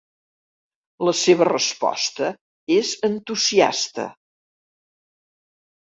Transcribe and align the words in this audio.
La 1.07 1.13
seva 1.19 1.47
resposta 1.49 2.31
és 2.79 2.97
entusiasta. 3.11 4.11